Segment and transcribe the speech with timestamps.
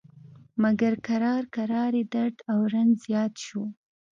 [0.63, 3.63] مګر کرار کرار یې درد او رنځ زیات شو.